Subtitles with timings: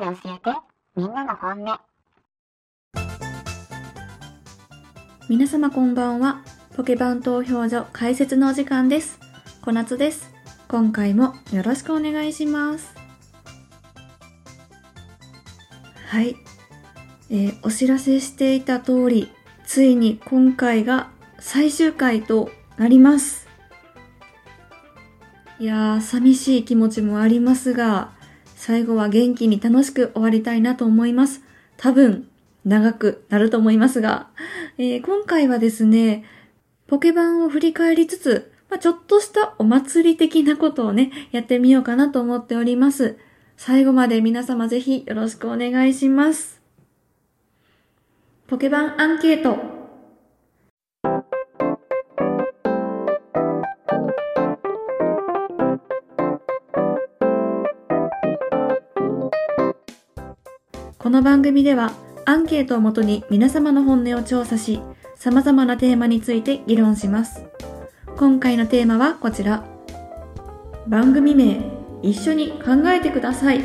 [0.00, 0.58] で教えて、
[0.96, 1.78] みんなの本音。
[5.28, 6.42] 皆様こんばんは。
[6.74, 9.20] ポケバン投票所解説のお時間です。
[9.60, 10.30] 小夏です。
[10.68, 12.94] 今回もよろしくお願いします。
[16.06, 16.34] はい。
[17.28, 19.30] えーお知らせしていた通り、
[19.66, 23.46] ついに今回が最終回となります。
[25.58, 28.18] いやー、寂しい気持ちもありますが、
[28.60, 31.40] 最後は元気に楽しく終わりたいなと思います。
[31.78, 32.28] 多分、
[32.66, 34.28] 長くなると思いますが、
[34.76, 36.26] えー今回はですね、
[36.86, 43.16] ポケバンを振り返りつつ、まあ、ちょっとしたお祭り的なことをね、やってみようかなと思っております。
[43.56, 46.60] 最後まで皆様ぜひよろしくお願いします。
[48.46, 49.79] ポケバンアンケート。
[61.02, 61.94] この番組では
[62.26, 64.82] アンケートをもとに皆様の本音を調査し、
[65.16, 67.42] 様々なテーマについて議論します。
[68.18, 69.64] 今回のテーマはこちら。
[70.86, 71.62] 番組名、
[72.02, 73.62] 一緒に考えてください。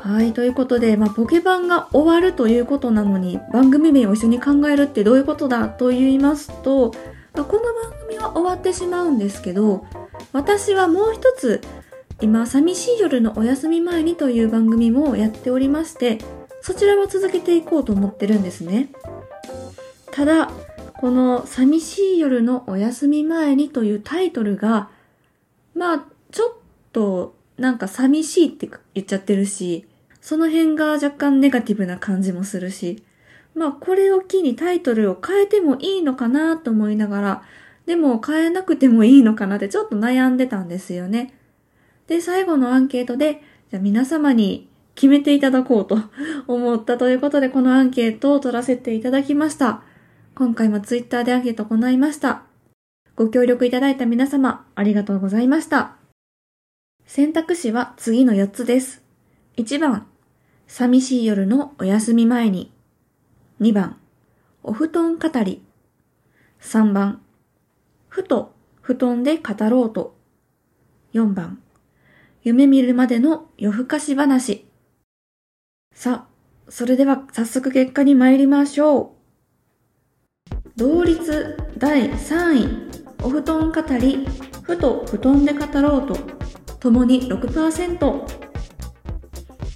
[0.00, 5.68] はい、ということで、まあ、ポケバンが終わるということなのに、番組名を一緒に考えるってどういうことだ？
[5.68, 6.92] と言いますと、
[7.34, 9.84] まあこの番組は終わってしまうんですけど、
[10.32, 11.60] 私はもう一つ、
[12.20, 16.18] 今、寂しい夜のお休み前にという番組もやっておりまして、
[16.62, 18.88] そちらは続けていこうと思ってるんですね。
[20.12, 20.50] ただ、
[20.94, 24.88] この寂しい夜のお休み前にというタイトルが、
[25.74, 26.54] まあ、ちょっ
[26.92, 29.86] となんか寂しいって言っちゃってるし、
[30.20, 33.04] その辺が若干ネガティブな感じもするし、
[33.54, 37.42] まあこれを機にタイトルを変えてもいいのかなと思いながら、
[37.86, 41.35] でも変えなくてもいいのかなってちょっと悩んでたんですよね。
[42.06, 45.98] で、最後のアンケートで、じゃ皆様に決めていただこうと
[46.46, 49.82] 思ったということで、このアンケートを取らせていただきました。
[50.34, 52.42] 今回もツイッターでアンケートを行いました。
[53.16, 55.96] ご協力いただいた皆様、ありがとうございました。
[57.06, 59.02] 選択肢は次の4つです。
[59.56, 60.06] 1番、
[60.66, 62.72] 寂しい夜のお休み前に。
[63.60, 63.96] 2番、
[64.62, 65.62] お布団語り。
[66.60, 67.22] 3番、
[68.08, 70.16] ふと布団で語ろうと。
[71.14, 71.62] 4番、
[72.46, 74.66] 夢見るまでの夜更かし話。
[75.92, 79.16] さあ、それでは早速結果に参りましょ
[80.48, 80.56] う。
[80.76, 84.28] 同率第3位、お布団語り、
[84.62, 86.16] ふと布団で語ろうと、
[86.78, 88.24] ともに6%。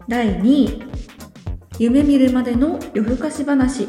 [0.07, 0.83] 第2位、
[1.81, 3.85] 夢見るまでの夜更かし話、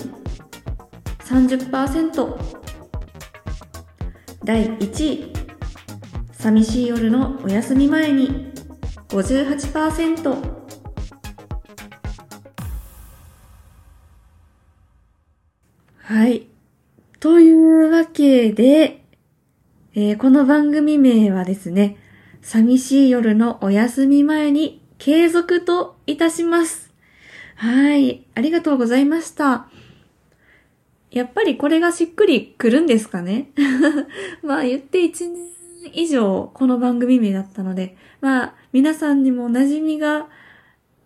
[1.19, 2.35] 30%。
[4.43, 5.33] 第1位、
[6.31, 8.49] 寂しい夜のお休み前に、
[9.11, 10.61] 58%。
[15.97, 16.47] はい。
[17.19, 19.03] というわけで、
[19.93, 21.97] えーこの番組名はですね、
[22.41, 26.91] 寂しい夜のお休み前に継続といたします。
[27.55, 28.25] はい。
[28.35, 29.67] ありがとうございました。
[31.11, 33.49] やっぱりこれがしっくりくるんですかね？
[34.43, 35.51] まあ言って1年
[35.93, 40.27] 以上この番組名だったので、まあ皆さんにも馴染みが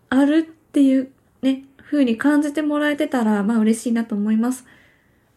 [0.10, 1.12] あるっていう
[1.42, 4.66] ね、風に感じてもらえてたら、まあ嬉しいなと思います。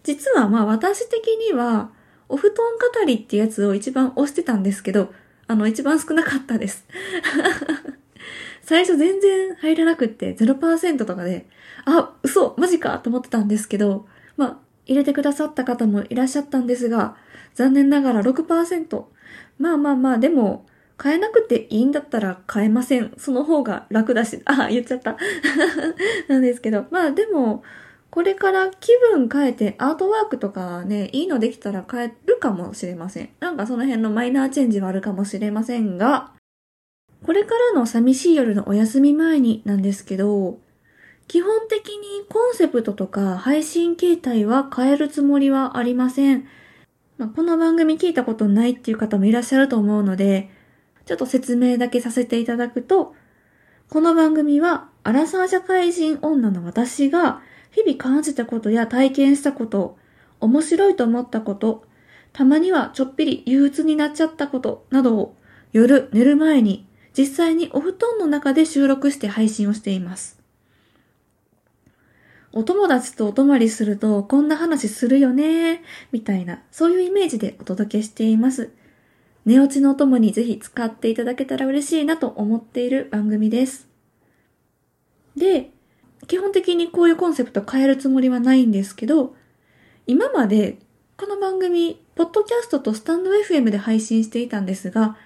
[0.03, 1.91] 実はまあ私的には、
[2.29, 5.13] お布団語りっていうやつを一番押してたんですけど、
[5.47, 6.87] あの一番少なかったです。
[8.63, 11.47] 最初全然入らなくって0%とかで、
[11.87, 14.07] あ、嘘、マジかと思ってたんですけど、
[14.37, 17.17] まあ、入れてくださった方もいらっしゃったんですが、
[17.55, 19.05] 残念ながら6%。
[19.59, 20.67] まあまあまあ、でも、
[21.03, 23.13] 変えなくていいんだったら変えません。
[23.17, 25.17] その方が楽だし、 あ、言っちゃった。
[26.29, 27.63] なんですけど、まあでも、
[28.11, 33.29] これから気分変えてアートワークとかね、いいのできたら変えるかもしれません。
[33.39, 36.33] なんかその辺のマイナーチェンジはあるかもしれませんが、
[37.25, 40.59] これからの寂しい夜のお休み前になんですけど、
[41.29, 46.49] 基本的にコンセプトとか配信形態は変えるつもりはありません。
[47.19, 50.49] まあ、この番組聞いたことないっていう方もいらっしゃると思うので、
[51.09, 53.15] ちょっと説明だけさせていただくと、
[53.89, 57.41] この番組は、アラサー社会人女の私が、
[57.71, 59.97] 日々感じたことや体験したこと、
[60.41, 61.87] 面白いと思ったこと、
[62.35, 65.35] たまにはちょっぴり憂鬱になっちゃったことなどを、
[65.73, 70.39] 夜寝る前に、実際にお布団の中で収録して配信をしています。
[72.53, 75.83] お友達とお泊まりするとこんな話するよね
[76.13, 78.73] みたいな、そういうイメージでお届けしています。
[79.45, 83.89] 寝落ちのお供にぜひ使っていただけたら嬉しいなと思っている番組です。
[85.37, 85.71] で、
[86.27, 89.35] 基本的にこういうコンセプト変えるつもりはないんですけど、
[90.07, 90.79] 今まで
[91.21, 95.17] この番組、ポッドキャストとスタンド FM で配信していたんですが、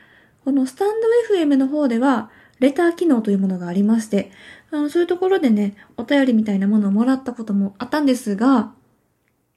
[0.43, 0.88] このスタン
[1.29, 2.31] ド FM の方では、
[2.61, 4.31] レター機能というものがありまして、
[4.70, 8.73] あのそういうところでね、お便りみたいなものをもらったこともあったんですが、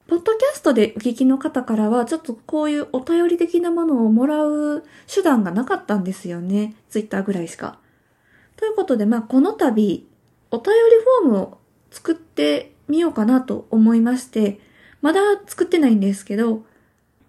[0.07, 6.75] ポッドキャストでお聞きの方からは、ちょっとこういうお便り的なものをもらう手段がなかったんですよね。
[6.89, 7.79] ツイッターぐらいしか。
[8.55, 10.05] ということで、まあ、この度、
[10.51, 10.81] お便り
[11.23, 11.57] フォームを
[11.89, 14.59] 作ってみようかなと思いまして、
[15.01, 16.63] まだ作ってないんですけど、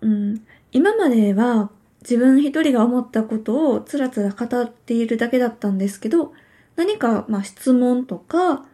[0.02, 1.70] うん、今までは
[2.02, 6.34] 自分一人が思ったことをつらつら語っているだけだったんですけど、
[6.76, 8.67] 何か、まあ、質問とか、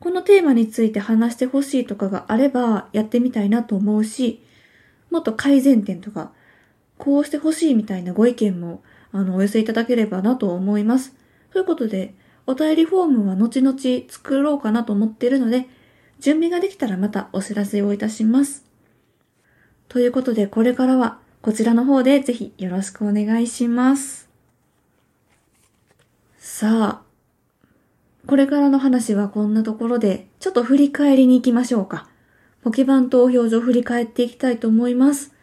[0.00, 4.42] このテーマについて話してほしいとかがあればやってみたいなと思うし、
[5.10, 6.32] もっと改善点とか、
[6.98, 8.82] こうしてほしいみたいなご意見も、
[9.12, 11.14] あの、お寄せいただければなと思います。
[11.52, 12.14] ということで、
[12.46, 15.68] お便りフォームは後々作ろうかなと思っているので、
[16.20, 18.64] 準備ができたらまたお知らせをいたします。
[19.88, 24.28] ということで、これからはこちらの方でぜひよろしくお願いします。
[26.38, 27.13] さあ、
[28.26, 32.08] これからの話はこんなところで、ちょっと振り返りに行きましょうか。
[32.62, 35.34] ポケバン投票所振り返っていきたいと思います。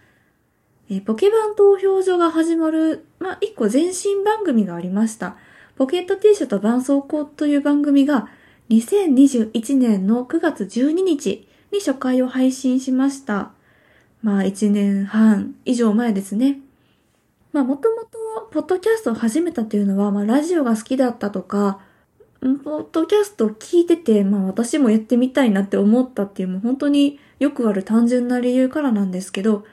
[0.90, 5.38] えポケバン投票所が始まる、まあ、一個前身番組がありました。
[5.78, 8.28] ポケットティッシュと絆創膏という番組が
[8.70, 13.52] 2021年の9月12日に初回を配信しました。
[14.24, 16.60] まあ1年半以上前ですね。
[17.54, 18.18] まあもともと
[18.52, 21.80] ポッドキャストを始めたというのは、まあラジオが好きだったとか、
[22.42, 29.64] ポッドキャスト聞いてて、まあ私もやってみたいなって思ったっていうもう本当によくある単純な理由からなんですけど、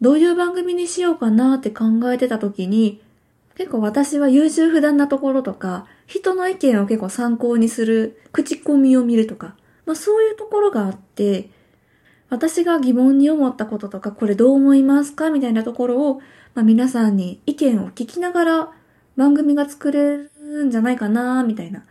[0.00, 3.00] どういう番組にしようかなって考えてた時に、
[3.56, 11.50] 結構私は優柔不断なところとか、人の意見を結構参考にする、口コミを見るとか、まあそういうところがあって、
[12.30, 16.22] 私が疑問に思ったこととか、これどう思いますかみたいなところを、
[16.54, 18.72] まあ皆さんに意見を聞きながら
[19.16, 21.84] 番組が作れるんじゃないかなみたいな、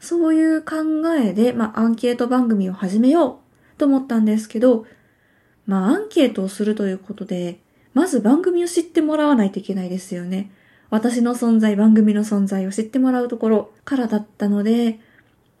[0.00, 0.76] そういう考
[1.20, 3.40] えで、まあアンケート番組を始めよ
[3.76, 4.86] うと思ったんですけど、
[5.66, 7.60] まあアンケートをするということで、
[7.94, 10.50] まず番組を知ってもらわないといけないですよね。
[10.90, 15.00] 私の存在、番組の存在を知ってもらうところからだったので、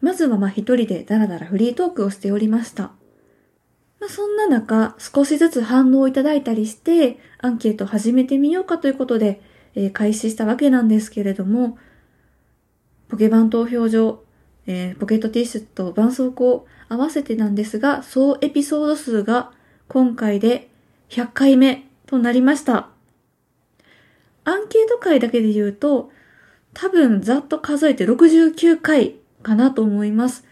[0.00, 2.92] まずはまあ一人でダラダラフリートークをしておりました。
[3.98, 9.40] まあ、そんな中、少しずつ反応をいただいたりして、アンケートを始めてみようかということで、
[9.74, 11.78] えー開始したわけなんですけれども、
[13.08, 14.25] ポケバン投票所、
[14.66, 19.52] えーポケットティッシュと絆創膏合わせてなんですが、総エピソード数が
[19.88, 20.68] 今回で
[21.10, 22.88] 100回目となりました。
[24.44, 26.10] アンケート回だけで言うと、
[26.72, 30.44] 多分ざっと数えて69回かなと思います。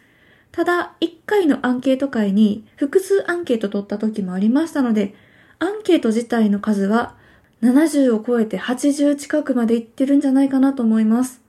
[0.53, 5.15] ただ、1回のアンケート回に複数アンケート取った時もありましたので、
[5.59, 7.17] アンケート自体の数は
[7.63, 11.44] 70を超えて80近くまでいってるんじゃないかなと思います。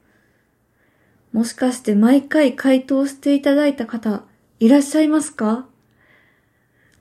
[1.36, 4.24] もしかして毎回回答していただいた方
[4.62, 5.68] いらっしゃいますか？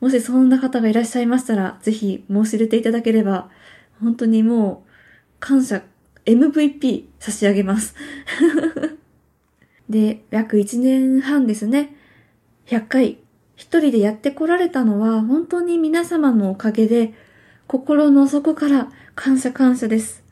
[0.01, 3.49] もしそんな方がいらっしゃいましたら、ぜひ申し出ていただければ、
[4.01, 4.91] 本当にもう
[5.39, 5.83] 感謝
[6.25, 7.95] MVP 差し上げます。
[9.89, 11.95] で、約1年半ですね。
[12.67, 13.19] 100回、
[13.55, 17.15] 一人でやってこられたのは、本当に皆様のおかげで、
[17.69, 20.24] 心の底から感謝感謝です。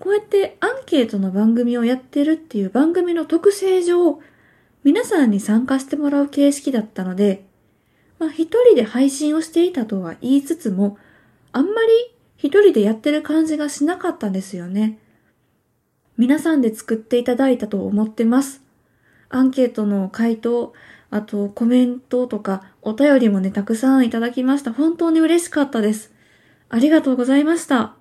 [0.00, 4.20] こうやってアンケートの番組をやってるっていう番組の特性上、
[4.84, 7.44] 皆さんに参加してもらう形式だったので、
[8.18, 10.98] まあ一人で配信をしていたとは言いつつも、
[11.52, 11.88] あんまり
[12.36, 14.98] 一人でやってる感じがしなかったんですよね。
[16.16, 18.62] 皆さんで作っていただいたと思ってます。
[19.28, 20.72] アンケートの回答、
[21.10, 24.72] あとコメントとかお便りもね、たくさんいただきました。
[24.72, 26.12] 本当に嬉しかったです。
[26.68, 27.97] ありがとうございました。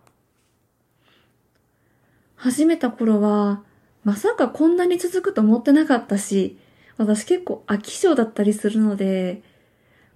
[2.38, 3.62] 始めた頃は、
[4.04, 6.58] まさかこんなに続くと思ってなかったし、
[6.96, 9.42] 私結構飽き性だったりするので、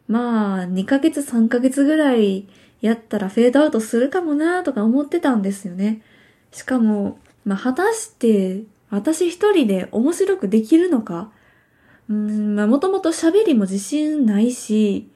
[0.08, 2.48] まあ、2ヶ月3ヶ月ぐらい
[2.80, 6.02] やったらフェードアウトするかもなーとか思ってたんですよね。
[6.52, 11.32] しかも、まあ、果たして私一人で面白くできるのか？
[12.10, 15.08] うん、まあ、もともと喋りも自信ないし、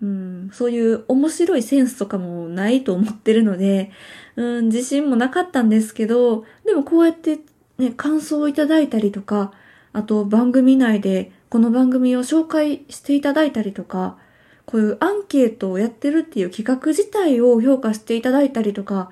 [0.00, 3.90] うん、そういう面白いセンスとかもないと思ってるので、
[4.36, 7.40] うん、自信もなかったんですけど、でもこうやって
[7.78, 9.52] ね、感想をいただいたりとか、
[9.92, 14.18] あと番組内でこの番組を紹介していただいたりとか、
[14.66, 19.10] こういうアンケートをやってるっていう企画自体を評価していただいたりとか、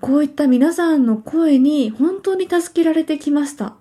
[0.00, 3.76] こういった皆さんの声に本当に助けられてきました。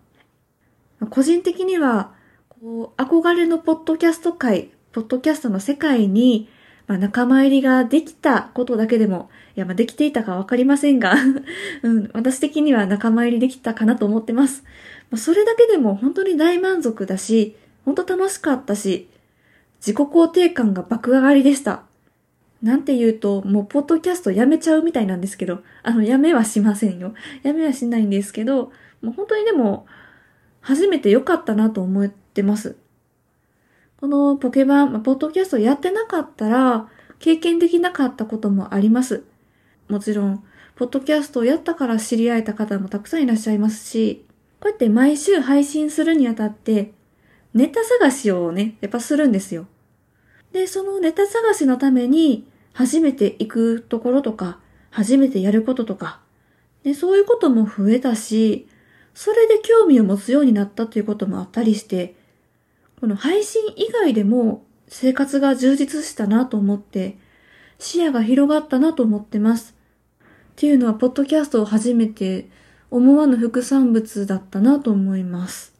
[1.09, 2.13] 個人的には、
[2.49, 6.49] こう、憧れのポッドキャスト界、ポッドキャストの世界に、
[6.87, 11.15] まあ、仲間入りができたことだけでも、いや、まあ、できていたかわかりませんが、
[11.83, 14.63] うん、私的には仲間入りできたかなと思ってます。
[15.11, 19.09] まあ、それだけでも本当に大満足だし、本当楽しかったし、
[19.79, 21.83] 自己肯定感が爆上がりでした。
[22.63, 27.13] なんて言うと、もうポッドキャストやめちゃうみたいなんですけど、あの、やめはしませんよ。
[27.43, 29.85] やめはしないんですけど、もう本当にでも、
[30.61, 32.75] 初めて良かったなと思ってます。
[33.99, 36.87] このポケバン、ポッドキャストやってなかったら、
[37.17, 39.23] 経験できなかったこともあります。
[39.89, 40.43] もちろん、
[40.75, 44.23] ポッドキャストをやったから知り合えた方もたくさんいらっしゃいますし、
[44.59, 46.93] こうやって毎週配信するにあたって、
[47.55, 49.65] ネタ探しをね、やっぱするんですよ。
[50.51, 54.59] で、そのネタ探しのために、初めて行くところとか、
[54.91, 56.19] 初めてやることとか、
[56.83, 58.67] で、そういうことも増えたし、
[59.15, 62.15] それで興味を持つようになったということもあったりして、
[62.99, 67.17] この配信以外でも生活が充実したなと思って、
[67.79, 69.75] 視野が広がったなと思ってます。
[70.21, 70.25] っ
[70.55, 72.49] ていうのは、ポッドキャストを始めて
[72.89, 75.75] 思わぬ副産物だったなと思います。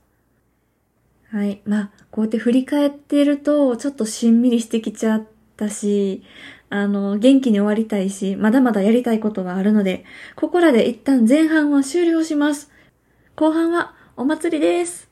[1.31, 1.61] はい。
[1.65, 5.23] まあ、こうやって振り返ってると、ちょっとしんみりしてきちゃっ
[5.55, 6.23] たし、
[6.69, 10.05] あの、元気に終わりたいし、まだまだやりたいことがあるので、
[10.35, 12.71] ここらで一旦前半は終了します。
[13.35, 15.06] 後半はお祭りです。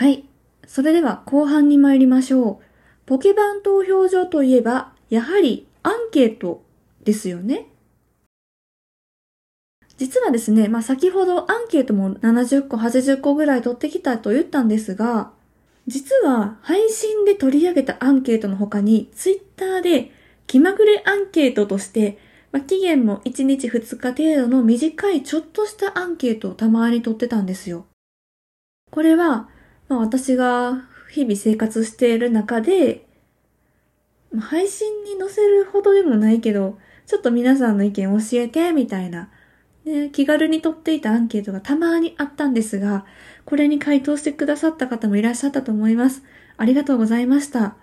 [0.00, 0.24] はい。
[0.66, 2.58] それでは後半に参りましょう。
[3.04, 6.62] ポケバン投票所といえば、やはりアンケート
[7.04, 7.66] ですよね。
[9.98, 15.32] 実はですね、まあ、先ほどアンケートも70個、80個ぐらい取ってきたと言ったんですが、
[15.86, 20.12] 実は配信で取り上げたアンケートの他に、ツイッターで
[20.46, 22.16] 気まぐれアンケートとして、
[22.52, 27.84] まあ、期限も1日2日程度の短いちょっとしたアンケートをたまに取ってたんですよ。
[28.90, 29.50] これは、
[29.90, 33.06] まあ、私が日々生活している中で、
[34.32, 39.30] まあ配信に載せるほどでもないけど、ちょっと皆さんの意見教えて、みたいな、
[39.84, 43.04] ね、気軽に取っていたアンケートがたまにあったんですが、
[43.44, 46.22] これに回答してくださった方もいらっしゃったと思います。
[46.56, 47.74] ありがとうございました。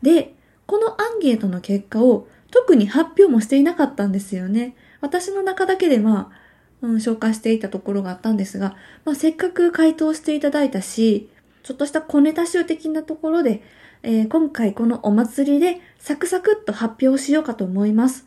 [0.00, 0.36] で、
[0.66, 4.76] このアンケートの結果を特に発表もしていなかったんですよね。
[5.00, 11.28] 私の中だけでまあ、うん、紹介していたところがあったんですが、まあ、せっかく回答していただいたし、
[11.68, 13.62] ちょっとした小ネタ集的なところで、
[14.02, 18.26] えー今回このお祭りでサクサクっと発表しようかと思います。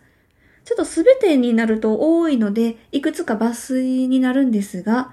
[0.63, 5.11] ちょっとすべてになると多いので、いくつか抜粋になるんですが、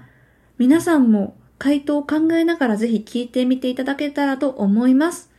[0.59, 5.31] 皆さんも回答を考えながらぜひ聞いてみていただけたらと思います。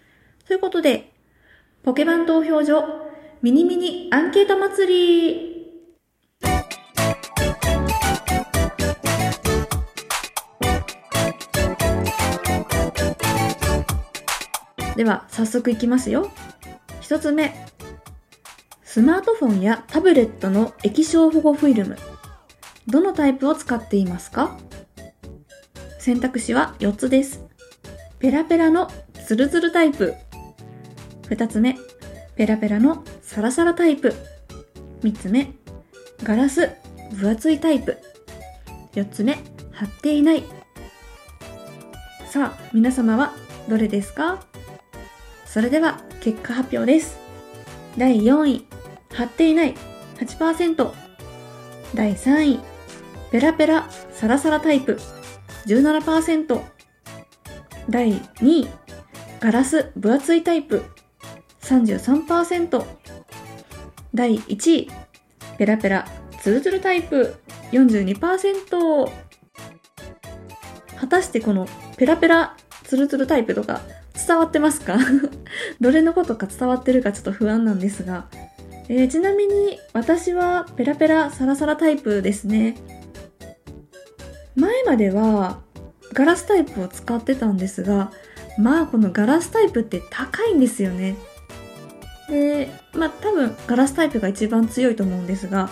[0.49, 1.13] ということで、
[1.85, 2.83] ポケバン投票所
[3.41, 5.50] ミニミニアンケート祭り
[15.01, 16.31] では、早速いきますよ。
[17.01, 17.55] 一つ目。
[18.85, 21.97] スマートフォンやタブレットの液晶保護フィルム。
[22.87, 24.59] どのタイプを使っていますか？
[25.99, 27.43] 選択肢は4つです。
[28.19, 28.93] ペラペラの
[29.27, 30.17] ツルツルタイプ。
[31.31, 31.79] 2つ目、
[32.37, 34.15] ペラペラのサラサラタイプ。
[35.01, 35.55] 3つ目、
[36.23, 36.73] ガラス
[37.13, 37.97] 分厚いタイプ。
[38.93, 39.39] 4つ目、
[39.73, 40.45] 貼っていない。
[42.27, 43.33] さあ、皆様は
[43.67, 44.45] どれですか？
[45.51, 47.19] それでは結果発表です。
[47.99, 48.67] 第4位、
[49.13, 49.75] 貼っていない
[50.21, 50.93] 8%。
[51.93, 52.61] 第3位、
[53.33, 55.01] ペラペラサラサラタイプ
[55.67, 56.63] 17%。
[57.89, 58.69] 第2位、
[59.41, 60.85] ガラス分厚いタイプ
[61.63, 62.85] 33%。
[64.15, 64.91] 第1位、
[65.59, 66.07] ペラペラ
[66.41, 67.35] ツルツルタイプ
[67.73, 69.11] 42%。
[70.97, 71.67] 果たしてこの
[71.97, 73.81] ペラペラツルツルタイプとか
[74.27, 74.99] 伝わってますか？
[75.81, 78.27] どれのことか伝わってるかちょっと不安なんですが、
[78.89, 82.77] えーちなみに私はペラペラサラサラタイプですね。
[84.57, 85.61] 前までは
[86.13, 88.11] ガラスタイプを使ってたんですが、
[88.59, 91.17] まあこのガラスタイプって高いんですよね。
[92.29, 95.71] で、まあ多分ガラスタイプが一番強いと思うんですが、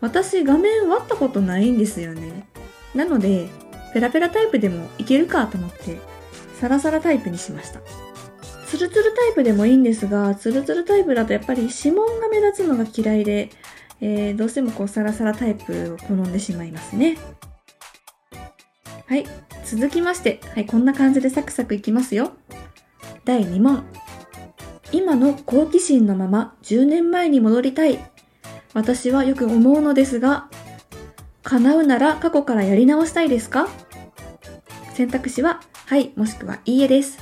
[0.00, 2.48] 私画面割ったことないんですよね。
[2.94, 3.48] なので、
[3.94, 5.98] ペラペラタイプでもいけるかと思って、
[6.60, 7.80] サラサラタイプにしました。
[8.66, 13.50] ツルツルタイプでもいいんですが、ツルツルタイプだとやっぱり指紋が目立つのが嫌いで、
[14.00, 17.16] えー、どうしてもこうサラサラタイプを好んでしまいますね。
[19.06, 19.24] はい。
[19.64, 22.32] 続きまして、はい、こんな感じでサクサクいきますよ。
[23.24, 23.84] 第2問。
[24.92, 27.98] 今の好奇心のまま10年前に戻りたい。
[28.74, 30.48] 私はよく思うのですが、
[31.42, 33.68] 叶うなら過去からやり直したいですか？
[34.94, 37.16] 選択肢は、はい、もしくは、いいえです。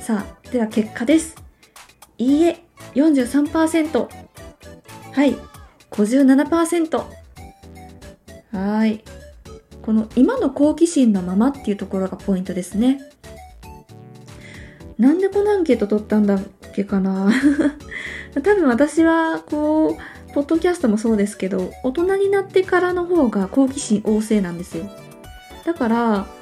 [0.00, 1.36] さあ、では結果です。
[2.18, 2.64] いいえ、
[2.96, 4.08] 43%。
[5.12, 5.36] はい、
[5.92, 6.96] 57%。
[6.96, 9.04] はーい。
[9.82, 13.00] この今の好奇心のままっていうところがポイントですね。
[14.98, 16.42] なんでこのアンケート取ったんだっ
[16.74, 17.32] けかな
[18.34, 24.90] 多分私は、こう、ポッドキャストもそうですけど、大人になってからの方が好奇心旺盛なんですよ。
[25.64, 26.39] だから、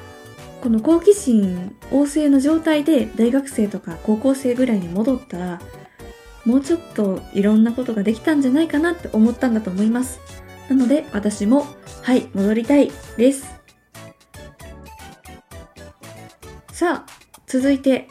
[0.60, 5.60] この好奇心旺盛の状態で大学生とか高校生ぐらいに戻ったら、
[6.44, 10.20] もうちょっといろんなことができたんじゃないかなって思ったんだと思います。
[10.68, 11.66] なので私も、
[12.02, 13.46] はい、戻りたいです。
[16.72, 17.12] さあ、
[17.46, 18.08] 続いて、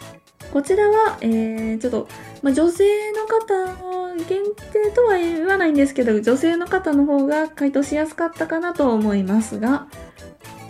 [0.51, 2.07] こちらは、えー、ちょっと、
[2.41, 3.87] まあ、女性の方
[4.27, 9.87] 限定とは言わないんですけど、女性の方の方が回答しやすかったかなと思いますが、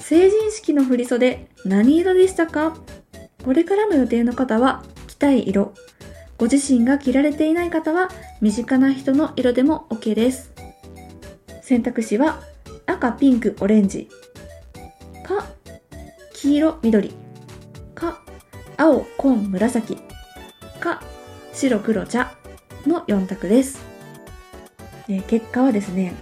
[0.07, 2.77] 成人式の振袖何色でしたか？
[3.43, 5.73] これからの予定の方は着たい色。
[6.37, 8.07] ご自身が着られていない方は
[8.39, 10.53] 身近な人の色でも OK です。
[11.61, 12.41] 選択肢は
[12.85, 14.07] 赤、ピンク、オレンジ。
[15.25, 15.45] か、
[16.33, 17.13] 黄色、緑。
[17.93, 18.21] か、
[18.77, 19.97] 青、紺、紫。
[20.79, 21.03] か、
[21.51, 22.31] 白、黒、茶
[22.85, 23.85] の4択です。
[25.09, 26.13] え結果はですね、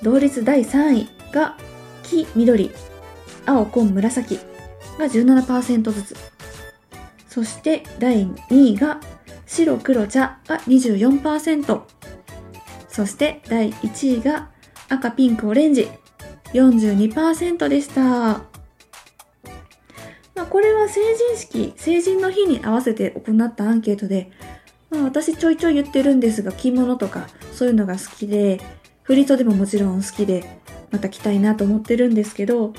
[0.00, 1.56] 同率第3位が
[2.10, 2.72] 黄、緑、
[3.46, 4.36] 青、紺、紫
[4.98, 6.16] が17%ずつ。
[7.28, 9.00] そして第2位が
[9.46, 11.80] 白、黒、茶が24%。
[12.88, 14.50] そして第1位が
[14.88, 15.88] 赤、ピンク、オレンジ
[16.52, 18.02] 42%でした。
[18.02, 18.42] ま
[20.44, 24.32] あ、これは成人式、成人の日に合わせて行ったアンケートで、
[24.90, 28.60] まあ、私ちょいちょい言ってるんですが、着物とかそういうのが好きで、
[29.02, 30.59] 振り袖ももちろん好きで、
[30.90, 32.72] また着たいなと思ってるんですけど、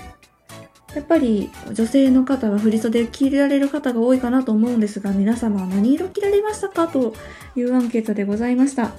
[0.95, 7.13] やっぱり女性の方は振り袖着られる方が多いかなと思うんですが、皆様は何色着られましたかと
[7.55, 8.91] いうアンケートでございました。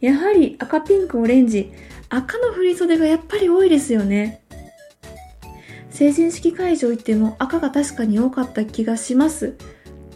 [0.00, 1.72] やはり赤、ピンク、オレンジ、
[2.10, 4.42] 赤の振袖がやっぱり多いですよね。
[5.88, 9.54] 成人式会場行っても赤が確かに多かった気がします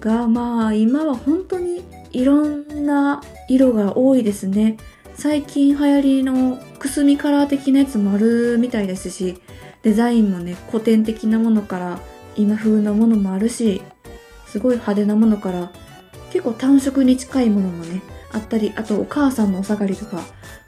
[0.01, 4.77] が、まあ今は本当にいろんな色が多いですね。
[5.19, 9.43] 最近流行りのくすみカラー的なやつもあるみたいですし、
[9.83, 11.99] デザインもね、古典的なものから
[12.37, 13.83] 今風なものもあるし、
[14.47, 15.73] すごい派手なものから
[16.31, 18.01] 結構単色に近いものもね、
[18.31, 20.23] あったり、あとお母さんのお下がりとか、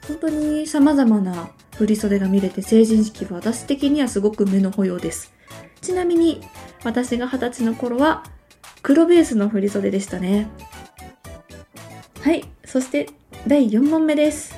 [0.05, 5.33] 本当に様々な振り袖が見れて成人式は私的にはすごく目の保養です。
[5.79, 6.41] ちなみに
[6.83, 8.25] 私が二十歳の頃は
[8.81, 10.49] 黒ベースの振り袖でしたね。
[12.19, 13.07] はい、そして
[13.47, 14.55] 第4問目です。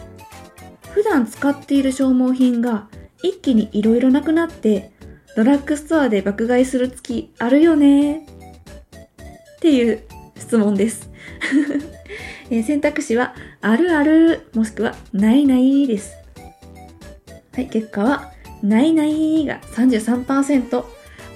[0.91, 2.87] 普段使っている消耗品が
[3.23, 4.91] 一気に色々なくなって
[5.35, 10.03] ドラッグストアで爆買いする月あるよねっていう
[10.37, 11.09] 質問です。
[12.49, 16.13] えー選択肢は、あるある、もしくは、ないないです。
[17.55, 20.83] はい、結果は、ないないが33%、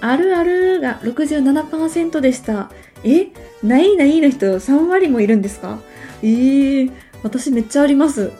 [0.01, 2.69] あるあるが67%でした。
[3.03, 3.27] え
[3.63, 5.79] ないないの人3割もいるんですか？
[6.21, 6.91] えー、
[7.23, 8.32] 私めっちゃあります。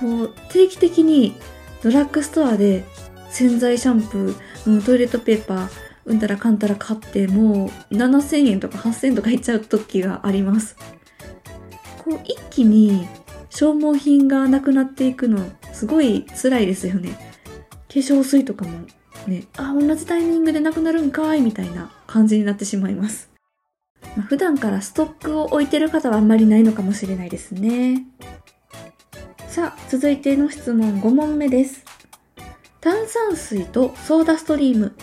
[0.00, 1.34] こう、定期的に
[1.82, 2.84] ドラッグストアで
[3.30, 5.68] 洗剤、シャンプー、トイレットペーパー、
[6.04, 10.76] うんたらかんたら買って、もう7000円とか8000円とかいっちゃう時があります。
[12.04, 13.06] こう一気に
[13.50, 17.10] 消耗品がなくなっていくのすごい辛いですよね。
[17.88, 18.86] 化粧水とかも
[19.26, 23.31] ね、あ、同じタイミングでなくなるんかいみたいな感じになってしまいます。
[24.16, 28.04] まあ普段からストックを置いてる方はあんまりないのかもしれないですね。
[29.48, 31.84] さあ、続いての質問5問目です。
[32.80, 34.94] 炭酸水とソーダストリーム。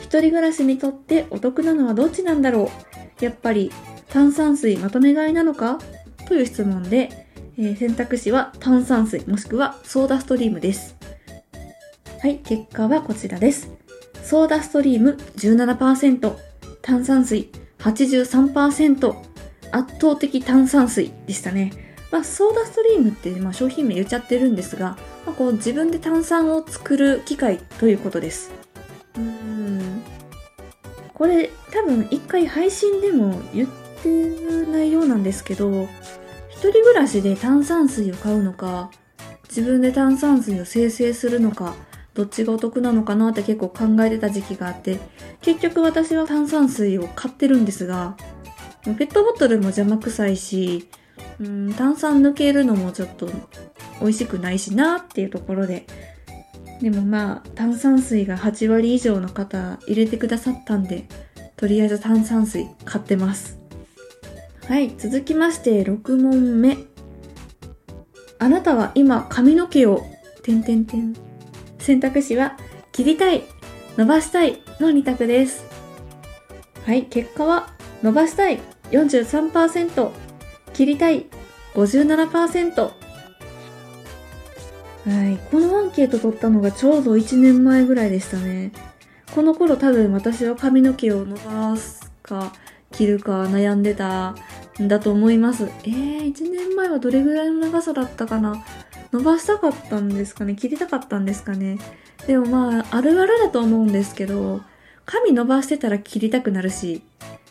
[0.00, 2.70] 一人暮らしにとってお得なのはどっちなんだろ
[3.20, 3.72] うやっぱり
[4.08, 5.80] 炭酸水まとめ買いなのか？
[6.28, 7.26] という質問で、
[7.58, 10.96] えー選択肢は炭酸水もしくはソーダストリームです。
[12.22, 13.70] はい、結果はこちらです。
[14.22, 16.36] ソーダストリーム17%、
[16.82, 17.50] 炭酸水
[17.92, 19.14] 83%、
[19.70, 21.72] 圧倒的炭酸水でしたね。
[22.10, 28.50] まあ、ソーダストリームって、まあ、商品名言っちゃってるんですが、まあ、こう自分で炭酸を作る機械ということです。
[29.16, 30.02] うーん。
[31.14, 33.68] これ多分一回配信でも言っ
[34.02, 35.88] てる内容なんですけど、
[36.50, 38.90] 一人暮らしで炭酸水を買うのか、
[39.48, 41.74] 自分で炭酸水を生成するのか、
[42.16, 44.98] どっちがお得なのかなって結構考えてた時期があって、
[45.42, 48.16] 結局私は炭酸水を買ってるんですが、
[48.84, 50.88] ペットボトルも邪魔くさいし、
[51.38, 53.28] うん、炭酸抜けるのもちょっと
[54.00, 55.86] 美味しくないしなっていうところで、
[56.80, 61.06] でもまあ炭酸水が8割以上の方入れてくださったんで、
[61.56, 63.58] とりあえず炭酸水買ってます。
[64.66, 66.78] はい、続きまして6問目。
[68.38, 70.02] あなたは今髪の毛を、
[70.42, 71.25] てんてんてん。
[71.86, 72.56] 選択肢は、
[72.90, 73.44] 切りたい、
[73.96, 75.64] 伸ばしたいの2択です。
[76.84, 77.68] はい、結果は、
[78.02, 78.58] 伸ばしたい
[78.90, 80.10] 43%、
[80.72, 81.26] 切りたい
[81.74, 82.80] 57%。
[82.80, 82.90] は
[85.30, 88.72] い、このアンケート取ったのがちょうど1年前ぐらいでしたね。
[89.32, 92.52] この頃多分私は髪の毛を伸ばすか、
[92.90, 94.34] 切るか悩んでた
[94.82, 95.70] んだと思います。
[95.84, 98.64] えー、1年前はどれぐらいの長さだったかな？
[99.12, 100.54] 伸ばしたかったんですかね？
[100.56, 101.78] 切りたかったんですかね？
[102.26, 104.60] でもまあ、あるあるだと思うんですけど、
[105.04, 107.02] 髪伸ばしてたら切りたくなるし、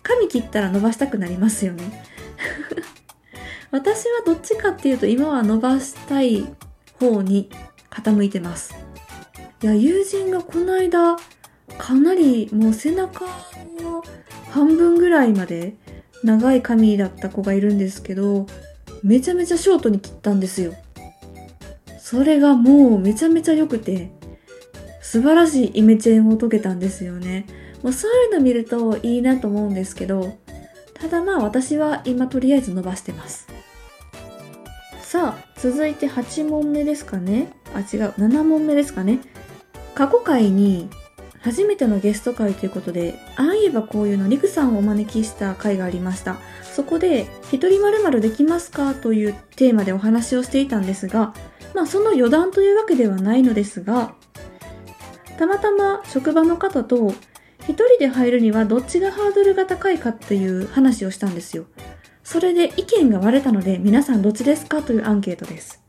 [0.03, 2.03] 髪切ったら伸ばしたくなりますよね。
[3.71, 6.45] 私はどっちかっていうと今は伸ばしたい
[6.99, 7.49] 方に
[7.89, 8.75] 傾いてます。
[9.63, 11.17] いや、友人がこの間、
[11.77, 13.25] かなりもう背中
[13.81, 14.03] の
[14.49, 15.75] 半分ぐらいまで
[16.23, 18.45] 長い髪だった子がいるんですけど、
[19.03, 20.73] めちゃめちゃショートに切ったんですよ。
[22.05, 24.11] それがもうめちゃめちゃ良くて、
[25.01, 27.47] 素晴らしいイメチェンを解けたんですよね。
[27.81, 30.37] もうそういうの見るといいなと思うんですけど、
[30.93, 33.47] ただまあ私は今とりあえず伸ばしてます。
[35.01, 37.51] さあ、続いて8問目ですかね。
[37.73, 39.17] あ、違う、7問目ですかね。
[39.95, 40.91] 過去回に
[41.41, 46.37] 初めてのゲスト会ということで、ああいえばこういうのリクさんをお招きした回がありました。
[46.61, 51.33] そこで、一人〇〇できますかというテーマでお話をしていたんですが、
[51.75, 54.15] まあその余談というわけではないのですが、
[55.37, 57.13] たまたま職場の方と
[57.67, 61.65] 一人で入るにはどっちがハードルが高いかっていう話をしたんですよ。
[62.23, 65.83] それで意見が割れたので皆さんどっちですかというアンケートです。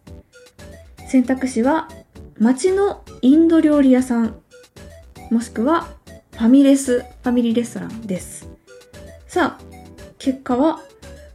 [1.09, 1.89] 選択肢は
[2.39, 4.37] 街のインド料理屋さん、
[5.31, 5.89] もしくは
[6.33, 8.49] ファミレス、ファミリーレストランです。
[9.29, 9.65] さあ、
[10.19, 10.81] 結果は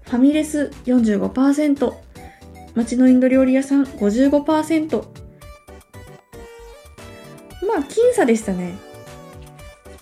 [0.04, 1.94] ファミレス45%、
[2.76, 5.06] 街のインド料理屋さん55%。
[7.68, 8.76] まあ、僅差でしたね。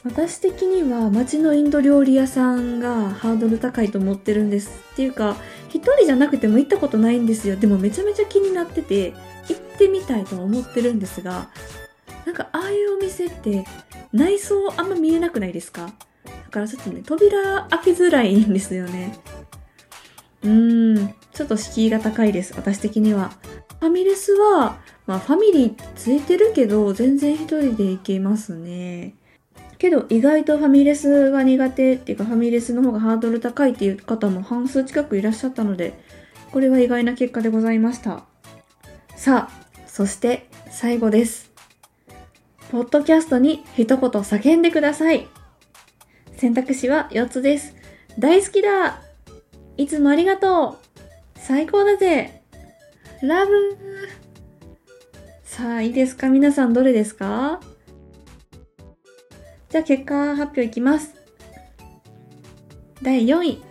[0.03, 4.71] 私的には街のインド料理屋さんがハードル高いと思ってるんです。
[4.93, 5.35] っていうか、
[5.67, 7.57] 一人じゃなくても行ったことないんですよ。
[7.57, 9.13] でもめちゃめちゃ気になってて、
[9.49, 11.49] 行ってみたいと思ってるんですが、
[12.25, 13.65] なんかああいうお店って
[14.13, 15.91] 内装あんま見えなくないですか？
[16.25, 19.17] だからちょっとね、扉開けづらいんですよね。
[20.43, 23.31] うん、ちょっと敷居が高いです、私的には。
[23.79, 29.15] ファミレスは、まあファミリーついてるけど、全然一人で行けますね。
[29.77, 35.93] けど意外とファミレスが苦手っていうかファミレスの方がハードル高いっていう方も半数近くいらっしゃったので、
[36.51, 38.25] これは意外な結果でございました。
[39.15, 41.51] さあ、そして最後です。
[42.71, 45.27] ポッドキャストに一言叫んでください。
[46.35, 47.73] 選択肢は4つです。
[48.17, 49.01] 大好きだ
[49.79, 50.77] いつもありがとう。
[51.35, 52.43] 最高だぜ。
[53.21, 53.77] ラブ。
[55.41, 56.27] さあ、いいですか？
[56.27, 57.61] 皆さんどれですか？
[59.69, 61.15] じゃあ結果発表いきます。
[63.01, 63.63] 第4位、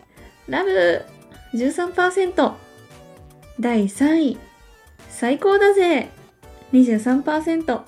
[0.49, 1.05] ラブ。
[1.53, 2.53] 13%。
[3.61, 4.39] 第3位、
[5.11, 6.09] 最高だぜ。
[6.73, 7.83] 23%。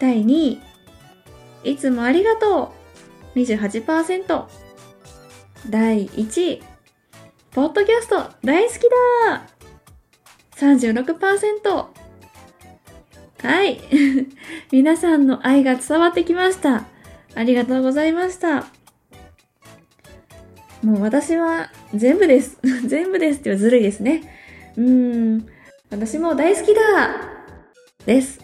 [0.00, 0.60] 第2位、
[1.62, 2.72] いつもありがと
[3.36, 3.38] う。
[3.38, 4.63] 28%。
[5.70, 6.62] 第1位、
[7.52, 8.80] ポッドキャスト大好き
[9.30, 9.46] だ
[10.56, 11.86] 36%。
[13.42, 13.80] はい。
[14.70, 16.84] 皆さんの愛が伝わってきました。
[17.34, 18.66] ありがとうございました。
[20.82, 22.58] もう私は全部です。
[22.86, 24.22] 全部ですってはずるいですね。
[24.76, 25.48] うーん。
[25.90, 26.80] 私も大好きだ
[28.04, 28.43] です。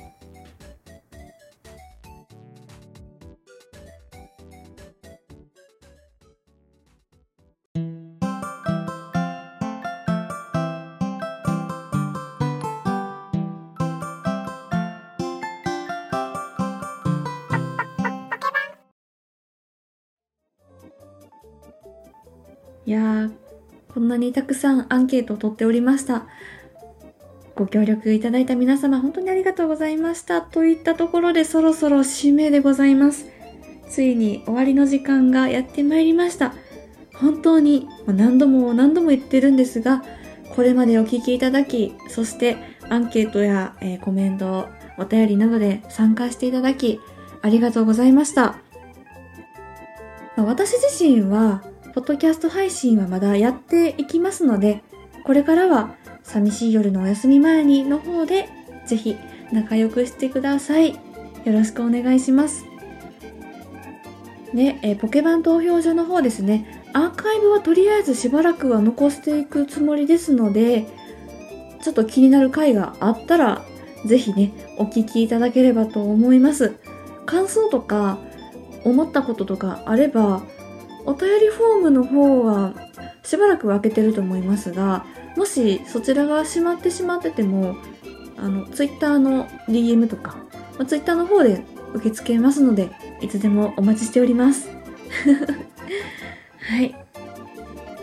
[22.91, 23.31] いやー、
[23.95, 26.27] こんなにたくさんアンケートを取っておりました。
[27.55, 30.43] ご協力いただいた皆様、本当にありがとうございました。
[30.43, 33.29] といったところでそろそろ締めでございます。
[33.89, 36.53] ついに終わりの時間がやってまいりました。
[37.15, 40.03] 本当に何度も何度も言ってるんですが、
[40.57, 42.57] これまでお聞きいただき、そして
[42.89, 46.99] アンケートや、えーコメント、お便りなどで参加していただき、
[47.41, 48.59] ありがとうございました。
[50.37, 54.83] 私自身は、ポッドキャスト配信はまだやっていきますので、
[55.25, 58.49] これからは、寂しい夜のお休み前にの方で、
[58.87, 59.17] ぜひ
[59.53, 60.93] 仲良くしてください。
[60.93, 60.99] よ
[61.47, 62.65] ろしくお願いします。
[64.53, 70.87] ね、えポケバン投票所の方ですね、アーカイブはとりあえずしばらくは残していくつもりですので、
[71.83, 73.65] ちょっと気になる回があったら、
[74.07, 76.75] ぜひね、お聞きいただければと思います。
[77.27, 78.19] 感想とか、
[78.85, 80.43] 思ったこととかあれば、
[81.07, 82.75] お便りフォームの方は
[83.23, 85.05] しばらくは開けてると思いますが、
[85.37, 87.77] もしそちらが閉まってしまってても、
[88.37, 90.37] あの、ツイッターの DM とか、
[90.79, 91.63] まあ、ツイッターの方で
[91.95, 94.69] 受け付けますので、いつでもお待ちしております。
[96.61, 96.95] はい。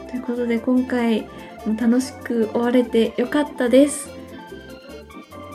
[0.10, 1.22] ということで今回
[1.66, 4.10] も楽しく終われてよかったです。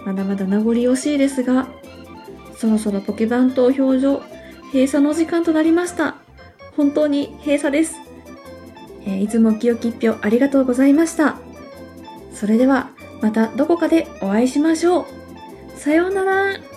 [0.05, 1.69] まだまだ名残惜しいですが、
[2.57, 4.23] そろそろポケバン投票所
[4.73, 6.22] 閉鎖の時間となりました。
[6.77, 7.97] 本当に閉鎖です。
[9.05, 11.37] えーいつも清き一票ありがとうございました。
[12.33, 15.07] それではまたどこかでお会いしましょう。
[15.77, 16.72] さようなら。